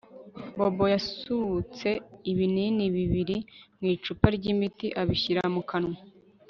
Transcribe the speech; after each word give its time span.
Bobo 0.57 0.85
yasutse 0.93 1.87
ibinini 2.31 2.85
bibiri 2.95 3.37
mu 3.79 3.87
icupa 3.95 4.27
ryimiti 4.35 4.87
abishyira 5.01 5.43
mu 5.55 5.61
kanwa 5.69 5.97